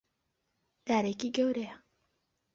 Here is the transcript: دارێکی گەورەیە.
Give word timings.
دارێکی 0.87 1.29
گەورەیە. 1.35 1.75